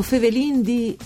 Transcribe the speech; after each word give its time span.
O 0.00 0.02
Fevelin 0.02 0.62
di... 0.62 0.96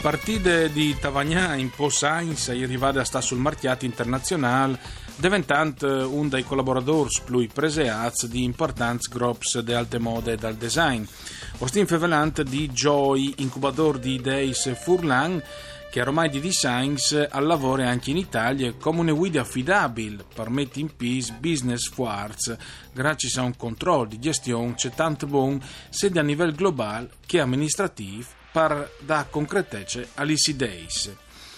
Partite 0.00 0.72
di 0.72 0.96
Tavagnà 0.98 1.56
in 1.56 1.68
Po 1.68 1.90
Sainz 1.90 2.48
è 2.48 2.62
arrivata 2.62 3.04
sta 3.04 3.20
sul 3.20 3.36
marchiato 3.36 3.84
internazionale 3.84 4.78
diventando 5.16 6.08
un 6.08 6.30
dei 6.30 6.42
collaboratori 6.42 7.10
più 7.22 7.46
preseati 7.52 8.28
di 8.28 8.44
importanti 8.44 9.08
groups 9.10 9.58
di 9.58 9.74
alte 9.74 9.98
mode 9.98 10.36
dal 10.36 10.54
design. 10.54 11.04
Ostin 11.58 11.86
fevelante 11.86 12.44
di 12.44 12.70
Joy, 12.70 13.34
incubatore 13.36 14.00
di 14.00 14.18
Days 14.22 14.74
Furlan, 14.74 15.40
che 15.92 16.00
ormai 16.00 16.30
di 16.30 16.40
designs 16.40 17.28
al 17.30 17.44
lavoro 17.44 17.82
anche 17.82 18.12
in 18.12 18.16
Italia 18.16 18.72
come 18.72 19.00
una 19.00 19.12
guida 19.12 19.42
affidabile, 19.42 20.24
permette 20.34 20.80
in 20.80 20.96
peace 20.96 21.36
business 21.38 21.86
force, 21.86 22.58
grazie 22.94 23.28
a 23.38 23.44
un 23.44 23.54
controllo 23.58 24.06
di 24.06 24.18
gestione 24.18 24.72
c'è 24.72 24.88
tanto 24.92 25.26
buon 25.26 25.62
sia 25.90 26.08
a 26.14 26.22
livello 26.22 26.52
globale 26.52 27.10
che 27.26 27.40
amministrativo 27.40 28.24
per 28.50 28.90
dare 29.00 29.26
concretezza 29.28 30.00
agli 30.14 30.34
days. 30.54 31.14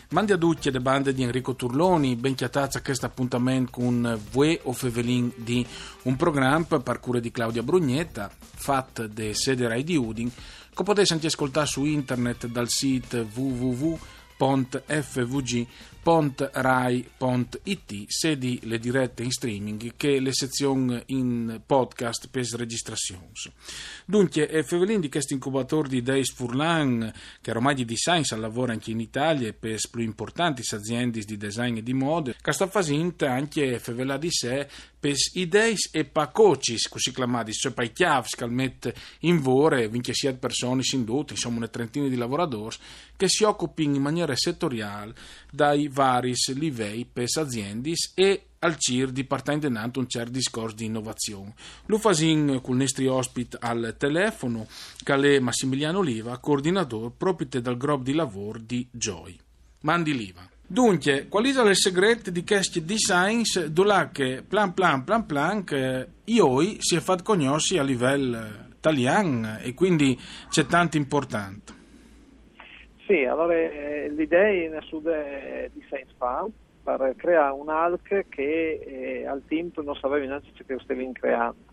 Mandi 0.09 0.33
a 0.33 0.37
tutti 0.37 0.69
le 0.69 0.81
bande 0.81 1.15
di 1.15 1.23
Enrico 1.23 1.55
Turloni, 1.55 2.17
ben 2.17 2.35
chiatazza 2.35 2.83
questo 2.83 3.07
appuntamento 3.07 3.71
con 3.71 4.19
Vue 4.33 4.59
o 4.65 4.73
Fevelin 4.73 5.33
di 5.37 5.65
un 6.03 6.17
programma 6.17 6.81
per 6.81 6.99
cura 6.99 7.21
di 7.21 7.31
Claudia 7.31 7.63
Brugnetta, 7.63 8.29
fatto 8.37 9.07
da 9.07 9.33
sede 9.33 9.69
Rai 9.69 9.85
di 9.85 9.95
Udin, 9.95 10.29
che 10.29 10.83
potete 10.83 11.13
anche 11.13 11.29
ascoltare 11.29 11.67
su 11.67 11.85
internet 11.85 12.49
dal 12.49 12.69
sito 12.69 13.25
www.fvg.rai.it, 14.37 15.95
sedi 18.09 18.61
le 18.65 18.79
dirette 18.79 19.23
in 19.23 19.31
streaming 19.31 19.95
che 19.97 20.21
le 20.21 20.33
sezioni 20.33 21.03
in 21.07 21.63
podcast 21.65 22.29
per 22.29 22.45
registrazioni. 22.53 23.33
Dunque, 24.05 24.47
è 24.47 24.63
Fevelin 24.63 25.01
di 25.01 25.09
questo 25.09 25.33
incubatore 25.33 25.89
di 25.89 26.03
Days 26.03 26.33
Furlan, 26.33 27.11
che 27.41 27.51
ormai 27.51 27.75
di 27.75 27.85
design 27.85 28.23
sa 28.23 28.37
lavora 28.37 28.73
anche 28.73 28.91
in 28.91 29.01
Italia 29.01 29.53
per 29.53 29.79
più 29.91 30.03
importanti 30.03 30.63
aziende 30.75 31.21
di 31.21 31.37
design 31.37 31.77
e 31.79 31.83
di 31.83 31.95
mode, 31.95 32.37
che 32.41 32.53
sta 32.53 32.67
facendo 32.67 33.27
anche 33.27 33.79
Fevela 33.79 34.17
di 34.19 34.31
sé 34.31 34.69
per 35.05 35.17
idee 35.35 35.75
e 35.91 36.07
pacocis, 36.07 36.89
così 36.89 37.13
chiamati, 37.13 37.53
cioè 37.53 37.73
per 37.73 37.85
i 37.85 37.93
chiavi 37.93 38.29
che 38.31 38.47
mette 38.47 38.95
in 39.21 39.39
vore, 39.39 39.87
vince 39.87 40.15
sia 40.15 40.33
persone 40.33 40.81
indotte, 40.93 41.35
insomma 41.35 41.59
una 41.59 41.69
trentina 41.69 42.09
di 42.09 42.17
lavoratori, 42.17 42.75
che 43.15 43.29
si 43.29 43.45
occupino 43.45 43.97
in 43.97 44.01
maniera 44.01 44.35
settoriale 44.35 45.13
dai 45.51 45.89
vari 45.89 46.33
livelli 46.55 47.05
per 47.05 47.27
aziende 47.39 47.93
e 48.15 48.47
al 48.61 48.79
CIR 48.79 49.11
di 49.11 49.25
partendo 49.25 49.67
innanto 49.67 50.01
un 50.01 50.09
certo 50.09 50.31
discorso 50.31 50.77
di 50.77 50.87
innovazione. 50.87 51.53
Lo 51.85 51.99
fasin 51.99 52.61
con 52.63 52.77
il 52.77 52.81
nostro 52.81 53.13
ospite 53.13 53.59
al 53.61 53.97
telefono, 53.99 54.67
che 55.03 55.13
è 55.13 55.39
Massimiliano 55.39 56.01
Liva, 56.01 56.39
coordinatore 56.39 57.13
proprio 57.15 57.61
dal 57.61 57.77
gruppo 57.77 58.05
di 58.05 58.15
lavoro 58.15 58.59
di 58.59 58.89
Joy. 58.91 59.39
Mandi 59.81 60.17
Liva. 60.17 60.54
Dunque, 60.67 61.29
quali 61.29 61.53
sono 61.53 61.69
i 61.69 61.75
segreti 61.75 62.33
di 62.33 62.45
questi 62.45 62.85
designs 62.85 63.67
dove 63.67 64.09
che 64.13 64.43
plan 64.47 64.73
plan 64.73 65.05
plan 65.05 65.27
plan 65.27 65.63
che 65.63 66.07
io 66.25 66.61
si 66.79 66.97
è 66.97 67.01
fatto 67.01 67.23
conoscere 67.23 67.81
a 67.81 67.85
livello 67.85 68.39
italiano 68.77 69.59
e 69.61 69.75
quindi 69.75 70.19
c'è 70.49 70.65
tanto 70.65 70.97
importante? 70.97 71.73
Sì, 73.07 73.25
allora 73.25 73.55
eh, 73.55 74.11
l'idea 74.17 74.49
in 74.49 74.79
Sud 74.81 75.05
Design 75.05 76.07
Farm 76.17 76.51
per 76.83 77.15
creare 77.17 77.53
un 77.53 77.69
ALC 77.69 78.25
che 78.29 78.81
eh, 78.87 79.27
al 79.27 79.43
team 79.47 79.71
non 79.77 79.95
sapeva 79.97 80.25
neanche 80.25 80.65
che 80.67 80.79
stavi 80.83 81.13
creando. 81.13 81.73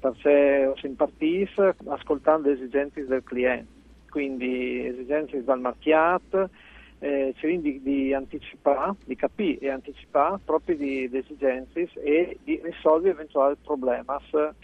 Perché 0.00 0.72
si 0.76 0.86
impartisse 0.86 1.74
ascoltando 1.86 2.48
le 2.48 2.54
esigenze 2.54 3.04
del 3.06 3.22
cliente, 3.24 3.72
quindi 4.10 4.86
esigenze 4.86 5.42
dal 5.42 5.60
marchiato, 5.60 6.50
eh, 6.98 7.34
di, 7.40 7.82
di, 7.82 8.14
anticipare, 8.14 8.94
di 9.04 9.16
capire 9.16 9.58
e 9.60 9.70
anticipare 9.70 10.38
proprio 10.44 10.76
di, 10.76 11.08
di 11.08 11.18
esigenze 11.18 11.90
e 11.94 12.38
di 12.42 12.60
risolvere 12.62 13.14
eventuali 13.14 13.56
problemi 13.62 14.04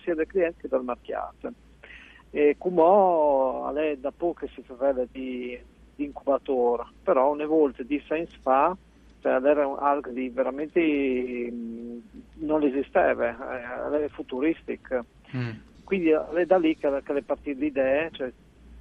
sia 0.03 0.15
del 0.15 0.26
cliente 0.26 0.62
che 0.62 0.69
del 0.69 0.82
marchiato. 0.82 1.53
E 2.31 2.56
come 2.59 3.97
da 3.98 4.10
poco 4.10 4.47
che 4.47 4.48
si 4.54 4.62
fa 4.62 4.93
di, 5.10 5.59
di 5.94 6.04
incubatore, 6.04 6.84
però 7.03 7.32
una 7.32 7.47
volta 7.47 7.82
di 7.82 7.98
science 7.98 8.38
fa 8.41 8.76
cioè 9.22 9.41
era 9.44 9.78
algo 9.78 10.10
di 10.10 10.28
veramente 10.31 10.81
mm, 11.50 11.99
non 12.41 12.64
esisteva, 12.64 13.28
eh, 13.28 13.97
era 13.97 14.09
futuristic. 14.09 15.00
Mm. 15.34 15.50
Quindi 15.84 16.09
è 16.09 16.44
da 16.44 16.59
lì 16.59 16.76
che, 16.76 17.03
che 17.04 17.12
le 17.12 17.22
partite 17.22 17.60
l'idea, 17.60 18.10
cioè 18.10 18.32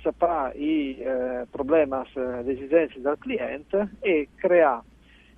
sapere 0.02 0.58
i 0.58 0.98
eh, 1.00 1.46
problemi, 1.50 1.96
le 2.14 2.52
esigenze 2.52 3.02
del 3.02 3.18
cliente 3.20 3.90
e 4.00 4.30
creare 4.36 4.84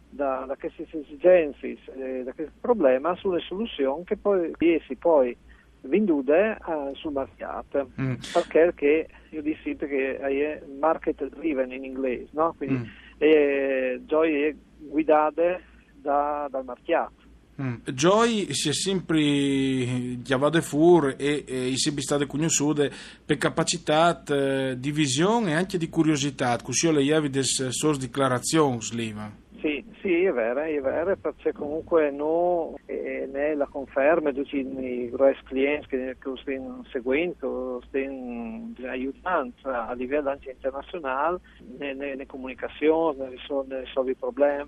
da, 0.10 0.46
da 0.48 0.56
queste 0.56 0.88
esigenze, 0.92 1.78
eh, 1.96 2.24
da 2.24 2.34
questi 2.34 2.54
problemi, 2.60 2.98
una 2.98 3.16
soluzione 3.16 4.04
che 4.04 4.18
poi 4.18 4.52
riesci 4.58 4.96
poi 4.96 5.36
vendute 5.82 6.58
eh, 6.58 6.92
sul 6.94 7.14
mercato. 7.14 7.92
Mm. 8.00 8.14
Perché, 8.32 9.08
io 9.30 9.42
dico 9.42 9.60
sempre 9.64 9.88
che 9.88 10.18
è 10.18 10.62
market 10.80 11.28
driven 11.30 11.72
in 11.72 11.84
inglese, 11.84 12.30
no? 12.32 12.54
Quindi 12.58 12.76
mm. 12.76 13.18
è, 13.18 14.00
è 14.00 14.56
guidate 14.78 15.62
da, 15.96 16.48
dal 16.50 16.64
marchiato. 16.64 17.23
Mm. 17.62 17.76
Joy 17.86 18.52
si 18.54 18.70
è 18.70 18.74
sempre 18.74 20.18
chiamato 20.24 20.60
fuori 20.62 21.14
e, 21.18 21.44
e 21.48 21.72
è 21.72 21.76
sempre 21.76 22.02
stato 22.02 22.26
conosciuto 22.26 22.90
per 23.24 23.38
capacità 23.38 24.24
eh, 24.24 24.76
di 24.80 24.92
visione 24.92 25.52
e 25.52 25.54
anche 25.54 25.78
di 25.78 25.88
curiosità, 25.88 26.58
così 26.64 26.92
le 26.92 27.02
avevi 27.14 27.30
delle 27.30 27.46
sue 27.46 27.98
dichiarazioni, 27.98 28.82
Sliva. 28.82 29.42
Sì, 29.64 29.82
sì, 30.02 30.24
è 30.24 30.32
vero, 30.34 30.62
è 30.62 30.82
vero, 30.82 31.16
perché 31.16 31.54
comunque 31.54 32.08
eh, 32.08 33.30
né 33.32 33.56
la 33.56 33.68
conferma 33.68 34.32
di 34.32 34.42
tutti 34.42 34.58
i 34.58 35.10
grossi 35.10 35.42
clienti 35.46 35.88
che, 35.88 36.18
che 36.20 36.32
stanno 36.42 36.84
seguendo, 36.92 37.82
stanno 37.88 38.74
aiutando 38.86 39.54
a 39.62 39.94
livello 39.94 40.32
anche 40.32 40.52
internazionale, 40.52 41.40
nelle 41.78 42.26
comunicazioni, 42.26 43.20
nelle 43.20 43.36
risolvere 43.36 44.12
i 44.12 44.16
problemi, 44.16 44.66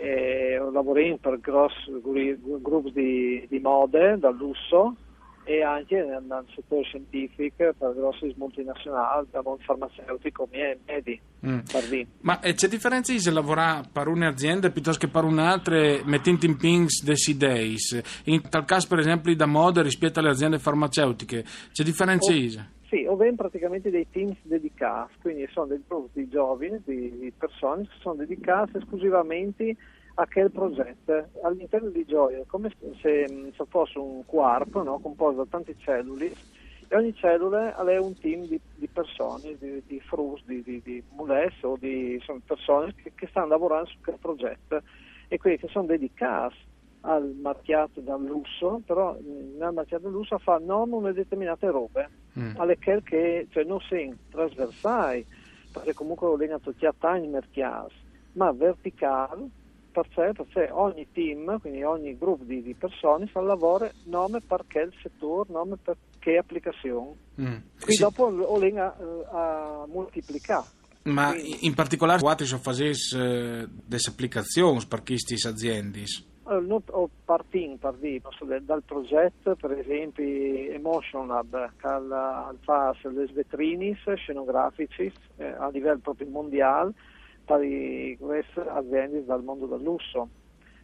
eh, 0.00 0.58
lavoriamo 0.72 1.18
per 1.18 1.40
grossi 1.40 1.90
gruppi 2.00 2.92
di, 2.92 3.46
di 3.48 3.58
mode, 3.58 4.18
dal 4.18 4.34
lusso, 4.34 4.96
e 5.44 5.62
anche 5.62 5.96
nel, 5.96 6.44
settore 6.54 6.84
scientifico 6.84 7.74
per 7.76 7.94
grossi 7.94 8.32
multinazionali, 8.36 9.26
da 9.30 9.42
mondo 9.42 9.62
farmaceutico 9.64 10.46
come 10.46 10.78
Medi. 10.86 11.20
Mm. 11.44 11.58
Ma 12.20 12.40
eh, 12.40 12.54
c'è 12.54 12.68
differenza 12.68 13.16
se 13.18 13.30
lavorare 13.30 13.88
per 13.92 14.06
un'azienda 14.08 14.70
piuttosto 14.70 15.06
che 15.06 15.12
per 15.12 15.24
un'altra 15.24 16.00
mettendo 16.04 16.46
in 16.46 16.56
pings 16.56 17.02
dei 17.02 17.36
days? 17.36 18.20
In 18.24 18.48
tal 18.48 18.64
caso, 18.64 18.86
per 18.88 19.00
esempio, 19.00 19.34
da 19.34 19.46
moda 19.46 19.82
rispetto 19.82 20.20
alle 20.20 20.30
aziende 20.30 20.58
farmaceutiche, 20.58 21.44
c'è 21.72 21.82
differenza? 21.82 22.32
Oh. 22.32 22.78
Sì, 22.90 23.06
o 23.06 23.14
ben 23.14 23.36
praticamente 23.36 23.88
dei 23.88 24.10
teams 24.10 24.36
dedicati, 24.42 25.12
quindi 25.22 25.46
sono 25.52 25.66
dei 25.66 25.80
gruppi 25.86 26.26
giovani, 26.26 26.82
di, 26.84 27.32
persone 27.38 27.84
che 27.84 27.94
sono 28.00 28.16
dedicati 28.16 28.78
esclusivamente 28.78 29.76
a 30.14 30.26
quel 30.26 30.50
progetto. 30.50 31.28
All'interno 31.44 31.88
di 31.90 32.04
Gioia 32.04 32.42
come 32.48 32.74
se, 33.00 33.52
se 33.56 33.64
fosse 33.68 33.96
un 33.96 34.26
quark 34.26 34.74
no? 34.74 34.98
composto 34.98 35.44
da 35.44 35.48
tante 35.48 35.76
cellule 35.78 36.32
e 36.88 36.96
ogni 36.96 37.14
cellula 37.14 37.76
è 37.76 37.96
un 37.96 38.18
team 38.18 38.46
di, 38.46 38.60
di 38.74 38.88
persone, 38.88 39.56
di, 39.56 39.80
di 39.86 40.00
frus, 40.00 40.42
di, 40.44 40.60
di, 40.60 40.82
di 40.82 41.00
mules 41.10 41.62
o 41.62 41.76
di 41.78 42.14
insomma, 42.14 42.40
persone 42.44 42.92
che, 42.96 43.12
che, 43.14 43.28
stanno 43.28 43.46
lavorando 43.46 43.88
su 43.88 43.98
quel 44.02 44.18
progetto 44.20 44.82
e 45.28 45.38
quelli 45.38 45.58
che 45.58 45.68
sono 45.68 45.86
dedicati 45.86 46.56
al 47.02 47.36
marchiato 47.40 48.00
dal 48.00 48.20
lusso, 48.20 48.82
però 48.84 49.16
nel 49.22 49.72
marchiato 49.72 50.02
del 50.02 50.12
lusso 50.12 50.38
fa 50.38 50.58
non 50.58 50.90
una 50.90 51.12
determinate 51.12 51.70
robe, 51.70 52.08
mm. 52.40 52.52
alle 52.56 52.78
che 52.78 53.46
cioè, 53.50 53.64
non 53.64 53.80
sono 53.80 54.14
trasversali, 54.30 55.24
perché 55.72 55.94
comunque 55.94 56.28
lo 56.28 56.36
legano 56.36 56.60
tutti 56.60 56.86
a 56.86 56.94
tagli 56.96 57.26
merchiati, 57.26 57.94
ma 58.32 58.50
verticali 58.52 59.50
per 59.90 60.06
sé, 60.14 60.32
per 60.34 60.46
sé 60.52 60.68
ogni 60.70 61.06
team, 61.12 61.58
quindi 61.60 61.82
ogni 61.82 62.16
gruppo 62.16 62.44
di, 62.44 62.62
di 62.62 62.74
persone 62.74 63.26
fa 63.26 63.40
lavoro 63.40 63.90
nome 64.04 64.40
perché 64.40 64.80
il 64.80 64.92
settore, 65.02 65.52
nome 65.52 65.76
perché 65.76 66.38
applicazione. 66.38 67.14
Mm. 67.40 67.56
Quindi 67.76 67.94
sì. 67.94 68.00
dopo 68.00 68.28
lo 68.28 68.56
lega 68.58 68.94
uh, 68.96 69.34
a 69.34 69.86
moltiplicare. 69.88 70.78
Ma 71.02 71.30
quindi, 71.30 71.66
in 71.66 71.74
particolare 71.74 72.20
quali 72.20 72.44
sono 72.44 72.60
fasi 72.60 72.84
uh, 72.84 73.68
delle 73.84 74.02
applicazioni 74.06 74.80
per 74.86 75.02
queste 75.02 75.34
aziende? 75.48 76.04
Allora, 76.50 76.66
noi 76.66 77.08
partiamo 77.24 77.78
dal 77.78 78.82
progetto, 78.82 79.54
per 79.54 79.70
esempio 79.70 80.24
Emotion 80.24 81.28
Lab, 81.28 81.70
che 81.76 82.58
fa 82.62 82.92
le 83.02 83.26
vetrine 83.32 83.96
scenografici 84.16 85.12
eh, 85.36 85.44
a 85.46 85.68
livello 85.68 86.00
proprio 86.00 86.26
mondiale 86.28 86.92
di 87.60 88.16
queste 88.18 88.62
aziende 88.66 89.24
dal 89.24 89.44
mondo 89.44 89.66
del 89.66 89.80
lusso, 89.80 90.28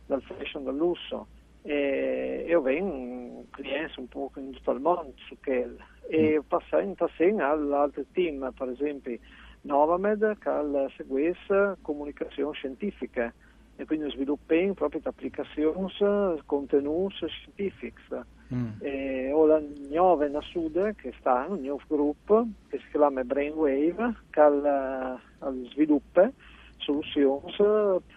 dal 0.06 0.22
fashion 0.22 0.62
del 0.62 0.76
lusso. 0.76 1.26
E 1.62 2.44
io 2.46 2.60
vengo 2.60 3.46
clienti 3.50 3.98
un 3.98 4.06
po' 4.06 4.30
in 4.36 4.52
tutto 4.52 4.70
il 4.70 4.80
mondo 4.80 5.14
su 5.16 5.36
quel 5.42 5.76
e 6.08 6.38
mm. 6.38 6.46
passando 6.46 6.94
passando 6.94 7.42
all'altro 7.42 8.04
team, 8.12 8.52
per 8.56 8.68
esempio 8.68 9.18
Novamed 9.62 10.38
che 10.38 10.92
seguisse 10.96 11.76
comunicazione 11.82 12.52
scientifica 12.54 13.34
e 13.76 13.84
quindi 13.84 14.10
sviluppando 14.10 14.74
proprio 14.74 15.00
applicazioni, 15.04 15.92
contenuti 16.44 17.26
scientifici. 17.28 17.94
Mm. 18.54 18.68
E 18.80 19.32
ho 19.32 19.44
la 19.46 19.60
nuova 19.90 20.40
Sud 20.40 20.94
che 20.94 21.12
sta, 21.18 21.46
un 21.48 21.60
nuovo 21.60 21.82
gruppo 21.88 22.46
che 22.68 22.78
si 22.78 22.84
chiama 22.90 23.24
Brainwave 23.24 24.14
che 24.30 24.40
sviluppa 25.72 26.30
soluzioni 26.78 27.52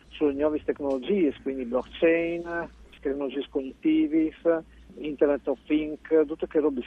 sulle 0.10 0.34
nuove 0.34 0.64
tecnologie, 0.64 1.34
quindi 1.42 1.66
blockchain, 1.66 2.70
tecnologie 3.02 3.46
cognitive, 3.50 4.32
Internet 4.98 5.48
of 5.48 5.60
Things, 5.66 6.00
tutte 6.28 6.48
che 6.48 6.60
robe. 6.60 6.82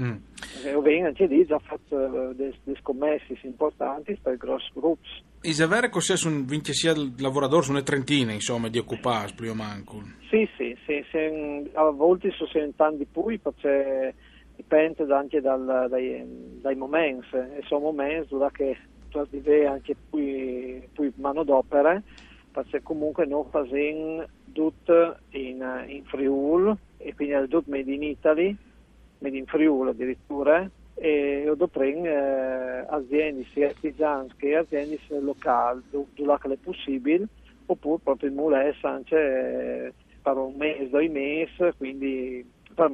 Mm. 0.00 0.16
E 0.64 0.74
ovviamente 0.74 1.22
anche 1.22 1.26
lì 1.26 1.44
già 1.46 1.58
fatto 1.58 2.32
delle 2.34 2.54
scommesse 2.80 3.38
importanti 3.42 4.18
per 4.20 4.34
i 4.34 4.36
grossi 4.36 4.70
gruppi. 4.72 5.08
È 5.40 5.66
vero 5.66 5.88
che 5.88 6.00
se 6.00 6.16
sono 6.16 6.42
vince 6.44 6.72
sia 6.72 6.92
lavoratori, 7.18 7.64
sono 7.64 7.82
trentina 7.82 8.32
insomma 8.32 8.68
di 8.68 8.78
occupare 8.78 9.32
più 9.34 9.50
o 9.50 9.54
manco? 9.54 10.02
Sì, 10.28 10.48
sì, 10.56 10.76
sì, 10.86 11.04
sì 11.10 11.70
a 11.72 11.90
volte 11.90 12.30
sono 12.30 12.72
tanti 12.76 13.06
più 13.06 13.38
perché 13.40 14.14
dipende 14.56 15.06
anche 15.12 15.40
dal, 15.40 15.86
dai, 15.88 16.22
dai 16.60 16.76
momenti 16.76 17.34
e 17.34 17.62
sono 17.66 17.80
momenti 17.80 18.36
che 18.52 18.76
tu 19.08 19.18
hai 19.18 19.66
anche 19.66 19.96
più, 20.10 20.82
più 20.92 21.12
manodopera 21.16 22.00
perché 22.52 22.82
comunque 22.82 23.26
non 23.26 23.48
facciamo 23.48 24.24
tutto 24.52 25.16
in, 25.30 25.84
in 25.86 26.04
Friuli 26.04 26.76
quindi 27.20 27.34
è 27.34 27.48
tutto 27.48 27.70
made 27.70 27.92
in 27.92 28.02
Italy, 28.02 28.56
made 29.18 29.36
in 29.36 29.44
Friuli 29.44 29.90
addirittura 29.90 30.68
e 30.94 31.52
dopo 31.54 31.82
eh, 31.82 32.84
aziende 32.88 33.44
sia 33.52 33.68
artigiane 33.68 34.28
che 34.36 34.56
aziende 34.56 34.98
locali 35.20 35.82
dove 35.90 36.38
è 36.40 36.56
possibile 36.56 37.26
oppure 37.66 38.00
proprio 38.02 38.30
in 38.30 38.36
Mulès 38.36 38.76
anche 38.82 39.16
eh, 39.16 39.92
per 40.22 40.36
un 40.36 40.54
mese, 40.56 40.88
due 40.88 41.08
mesi 41.08 41.72
quindi 41.76 42.44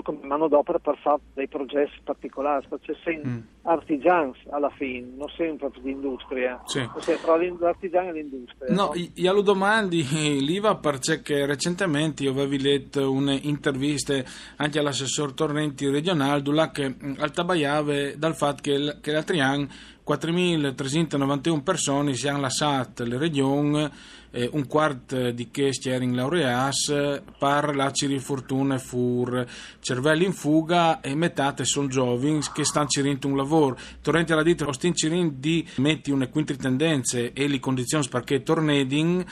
come 0.03 0.19
manodopera 0.23 0.79
per 0.79 0.99
fare 0.99 1.21
dei 1.35 1.49
progetti 1.49 1.99
particolari, 2.03 2.67
perché 2.69 2.97
sei 3.05 3.21
mm. 3.25 3.39
artigiani 3.63 4.33
alla 4.51 4.71
fine, 4.71 5.07
non 5.17 5.29
sempre 5.37 5.71
di 5.81 5.91
industria, 5.91 6.61
sì. 6.65 6.89
ossia 6.95 7.17
tra 7.17 7.37
l'artigiano 7.37 8.09
e 8.09 8.13
l'industria. 8.13 8.75
No, 8.75 8.93
io 8.95 9.33
lo 9.33 9.43
domandi, 9.43 10.05
Liva, 10.41 10.77
perché 10.77 11.47
recentemente 11.47 12.23
io 12.23 12.31
avevo 12.31 12.57
letto 12.59 13.11
un'intervista 13.11 14.15
anche 14.57 14.79
all'assessore 14.79 15.35
Torrenti 15.35 15.89
regionale, 15.89 16.43
che 16.73 16.89
mm, 16.89 17.15
altabaiave 17.19 18.17
dal 18.19 18.35
fatto 18.35 18.63
che, 18.63 18.99
che 19.01 19.41
anno 19.41 19.69
4.391 20.07 21.63
persone 21.63 22.15
si 22.15 22.29
hanno 22.29 22.43
lasciato 22.43 23.03
le 23.03 23.19
regioni, 23.19 23.91
eh, 24.31 24.49
un 24.53 24.67
quarto 24.67 25.31
di 25.33 25.51
questi 25.51 25.89
erano 25.89 26.15
laureati, 26.15 27.23
per 27.39 27.75
la 27.75 27.91
cirifortuna 27.91 28.79
fur 28.79 29.45
cervelli 29.81 30.25
in 30.25 30.33
fuga 30.33 31.01
e 31.01 31.15
metà 31.15 31.55
sono 31.63 31.89
giovani 31.89 32.41
che 32.53 32.65
stanno 32.65 32.87
cercando 32.89 33.27
un 33.27 33.37
lavoro. 33.37 33.77
Torrenti 34.01 34.33
alla 34.33 34.45
dita, 34.45 34.71
stanno 34.73 34.95
cercando 34.95 35.35
di 35.39 35.67
mettere 35.77 36.15
una 36.15 36.29
quinta 36.29 36.55
tendenze 36.55 37.33
e 37.33 37.49
le 37.49 37.59
condizioni 37.59 38.07
perché 38.09 38.43
tornedin, 38.43 39.25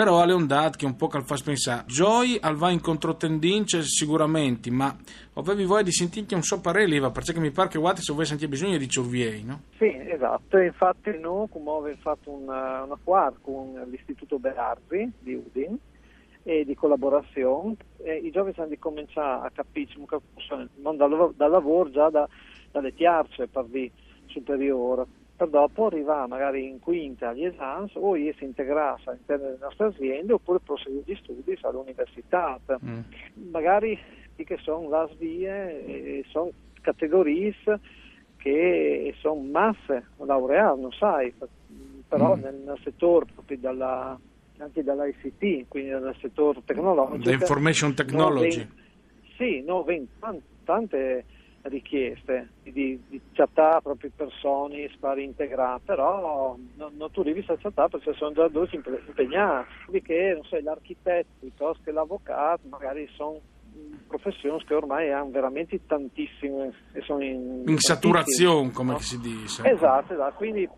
però 0.00 0.22
alle 0.22 0.32
ondate 0.32 0.78
che 0.78 0.86
un 0.86 0.96
po' 0.96 1.08
che 1.08 1.20
fa 1.20 1.36
pensare, 1.44 1.84
Joy 1.84 2.38
al 2.40 2.56
va 2.56 2.70
in 2.70 2.80
controtendenze 2.80 3.82
sicuramente, 3.82 4.70
ma 4.70 4.96
avevi 5.34 5.66
voglia 5.66 5.82
di 5.82 5.92
sentire 5.92 6.34
un 6.34 6.42
suo 6.42 6.58
parere, 6.58 6.86
Liva, 6.86 7.10
perché 7.10 7.38
mi 7.38 7.50
pare 7.50 7.68
che 7.68 7.78
guardi 7.78 8.00
se 8.00 8.14
vuoi 8.14 8.24
sentire 8.24 8.48
bisogno 8.48 8.78
di 8.78 8.88
Ciurviei, 8.88 9.44
no? 9.44 9.60
Sì, 9.76 9.94
esatto, 9.94 10.56
infatti 10.56 11.10
noi 11.20 11.50
come 11.50 11.70
abbiamo 11.70 12.00
fatto 12.00 12.30
una, 12.30 12.84
una 12.84 12.98
quad 13.04 13.42
con 13.42 13.78
l'Istituto 13.90 14.38
Berardi 14.38 15.12
di 15.18 15.34
Udin 15.34 15.76
e 16.44 16.64
di 16.64 16.74
collaborazione. 16.74 17.76
E 17.98 18.14
i 18.24 18.30
giovani 18.30 18.54
hanno 18.56 18.68
di 18.68 18.78
cominciare 18.78 19.48
a 19.48 19.50
capire 19.50 19.92
non 20.76 20.96
dal, 20.96 21.34
dal 21.36 21.50
lavoro 21.50 21.90
già 21.90 22.08
da, 22.08 22.26
dalle 22.70 22.94
tiarce 22.94 23.48
per 23.48 23.66
superiore 24.28 25.04
per 25.40 25.48
dopo 25.48 25.86
arrivare 25.86 26.28
magari 26.28 26.68
in 26.68 26.80
quinta 26.80 27.30
agli 27.30 27.46
esami 27.46 27.90
o 27.94 28.14
si 28.14 28.44
integrarsi 28.44 29.08
all'interno 29.08 29.46
delle 29.46 29.58
nostre 29.58 29.86
aziende 29.86 30.34
oppure 30.34 30.58
proseguire 30.62 31.04
gli 31.06 31.16
studi 31.16 31.58
all'università 31.62 32.60
mm. 32.84 33.00
magari 33.50 33.98
che 34.36 34.58
sono 34.58 34.88
le 34.90 35.08
vie 35.18 36.24
sono 36.28 36.50
categorie 36.82 37.54
che 38.36 39.14
sono 39.18 39.40
masse 39.40 40.08
laureate, 40.18 40.80
non 40.80 40.92
sai, 40.92 41.32
però 42.08 42.36
mm. 42.36 42.40
nel 42.40 42.78
settore 42.82 43.26
proprio 43.34 43.58
dalla, 43.58 44.18
anche 44.58 44.82
dall'ICT, 44.82 45.68
quindi 45.68 45.90
nel 45.90 46.16
settore 46.20 46.62
tecnologico. 46.64 47.22
The 47.22 47.32
information 47.32 47.94
technology. 47.94 48.58
No, 48.58 48.74
sì, 49.36 49.62
no, 49.62 49.84
tante 50.64 51.24
richieste 51.62 52.48
di, 52.62 53.00
di 53.08 53.20
chattare 53.32 53.82
proprio 53.82 54.10
persone 54.14 54.90
per 54.98 55.18
integrare, 55.18 55.80
però 55.84 56.56
non, 56.76 56.92
non 56.96 57.10
tu 57.10 57.20
arrivi 57.20 57.44
a 57.46 57.56
chattare 57.56 57.88
perché 57.90 58.14
sono 58.14 58.32
già 58.32 58.48
due 58.48 58.68
impegnati, 58.70 59.68
quindi 59.86 60.06
che 60.06 60.32
non 60.34 60.44
so, 60.44 60.58
l'architetto 60.60 61.30
piuttosto 61.40 61.82
che 61.84 61.92
l'avvocato 61.92 62.62
magari 62.68 63.08
sono 63.14 63.40
professioni 64.06 64.62
che 64.64 64.74
ormai 64.74 65.12
hanno 65.12 65.30
veramente 65.30 65.80
tantissime 65.86 66.72
e 66.92 67.00
sono 67.02 67.22
in, 67.22 67.62
in 67.66 67.78
saturazione, 67.78 68.70
come 68.72 68.92
no? 68.92 68.98
si 68.98 69.18
dice. 69.20 69.62
Esatto, 69.68 70.14
esatto, 70.14 70.34
quindi 70.36 70.68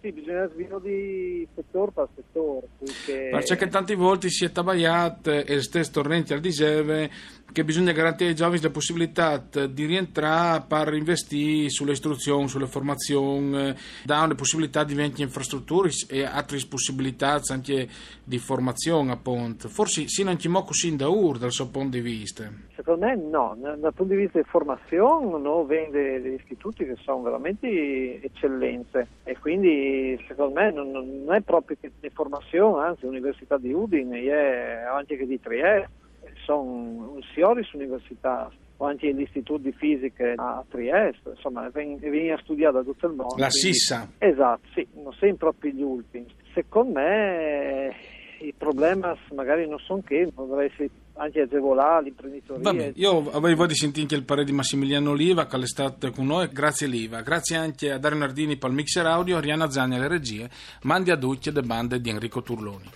sì, 0.00 0.12
bisogna 0.12 0.48
sviluppare 0.48 1.46
settore 1.54 1.90
per 1.92 2.08
settore. 2.14 2.68
Perché... 2.78 3.28
perché 3.46 3.68
tanti 3.68 3.94
volte 3.94 4.28
si 4.28 4.44
è 4.44 4.52
tabagliato 4.52 5.30
e 5.30 5.60
stesso 5.60 5.90
tornenti 5.92 6.32
al 6.32 6.40
diseve 6.40 7.10
che 7.52 7.64
bisogna 7.64 7.92
garantire 7.92 8.30
ai 8.30 8.36
giovani 8.36 8.60
la 8.60 8.70
possibilità 8.70 9.36
di 9.38 9.84
rientrare 9.84 10.64
per 10.66 10.94
investire 10.94 11.68
sulle 11.68 11.92
istruzioni, 11.92 12.48
sulle 12.48 12.66
formazioni, 12.66 13.74
dare 14.04 14.28
le 14.28 14.34
possibilità 14.34 14.84
di 14.84 14.94
vendere 14.94 15.22
infrastrutture 15.22 15.90
e 16.08 16.24
altre 16.24 16.58
possibilità 16.68 17.40
anche 17.48 17.88
di 18.22 18.38
formazione 18.38 19.12
appunto. 19.12 19.68
Forse 19.68 20.06
sì, 20.06 20.22
non 20.22 20.38
ci 20.38 20.48
mo 20.48 20.62
così 20.62 20.94
da 20.94 21.08
ur 21.08 21.38
dal 21.38 21.50
suo 21.50 21.68
punto 21.68 21.96
di 21.96 22.00
vista. 22.00 22.48
Secondo 22.76 23.06
me 23.06 23.16
no, 23.16 23.56
dal 23.58 23.92
punto 23.94 24.14
di 24.14 24.20
vista 24.20 24.38
di 24.38 24.46
formazione 24.48 25.38
no, 25.38 25.64
vende 25.64 26.20
degli 26.20 26.34
istituti 26.34 26.84
che 26.84 26.96
sono 27.02 27.22
veramente 27.22 28.22
eccellenze 28.22 29.08
e 29.24 29.36
quindi 29.38 29.89
secondo 30.26 30.60
me 30.60 30.70
non, 30.70 30.90
non 30.90 31.34
è 31.34 31.40
proprio 31.40 31.76
che 31.80 31.90
di 32.00 32.10
formazione, 32.10 32.86
anzi 32.86 33.04
l'Università 33.04 33.56
di 33.58 33.72
Udine 33.72 34.20
è 34.20 34.84
anche 34.90 35.16
che 35.16 35.26
di 35.26 35.40
Trieste 35.40 35.98
sono 36.44 37.18
signori 37.32 37.66
università 37.72 38.50
o 38.76 38.86
anche 38.86 39.10
l'Istituto 39.10 39.58
di 39.58 39.72
Fisica 39.72 40.32
a 40.36 40.64
Trieste, 40.68 41.30
insomma, 41.30 41.68
viene 41.68 42.38
studiato 42.42 42.78
da 42.78 42.82
tutto 42.82 43.06
il 43.06 43.14
mondo. 43.14 43.36
La 43.36 43.48
quindi, 43.48 43.74
Sissa. 43.74 44.10
Esatto, 44.18 44.66
sì, 44.72 44.86
non 44.94 45.12
sempre 45.12 45.36
proprio 45.50 45.72
gli 45.72 45.82
ultimi. 45.82 46.26
Secondo 46.54 46.98
me 46.98 47.94
i 48.40 48.54
problemi 48.56 49.02
magari 49.34 49.68
non 49.68 49.78
sono 49.80 50.00
che, 50.02 50.30
dovrei 50.34 50.68
essere 50.68 50.88
anche 51.20 51.42
agevolare 51.42 52.04
l'imprenditoria. 52.04 52.62
Vabbè, 52.62 52.92
io 52.96 53.30
avevo 53.30 53.56
voglia 53.56 53.66
di 53.66 53.74
sentire 53.74 54.02
anche 54.02 54.14
il 54.14 54.24
parere 54.24 54.46
di 54.46 54.52
Massimiliano 54.52 55.10
Oliva 55.10 55.46
che 55.46 55.56
è 55.58 55.66
stato 55.66 56.10
con 56.10 56.26
noi, 56.26 56.48
grazie 56.48 56.86
Liva, 56.86 57.20
grazie 57.20 57.56
anche 57.56 57.92
a 57.92 57.98
Dario 57.98 58.18
Nardini 58.18 58.56
per 58.56 58.70
il 58.70 58.76
mixer 58.76 59.04
audio, 59.06 59.36
a 59.36 59.40
Riana 59.40 59.70
Zani 59.70 59.96
alle 59.96 60.08
regie, 60.08 60.48
mandi 60.82 61.10
a 61.10 61.16
Ducci 61.16 61.50
e 61.50 61.52
le 61.52 61.62
bande 61.62 62.00
di 62.00 62.08
Enrico 62.08 62.42
Turloni. 62.42 62.88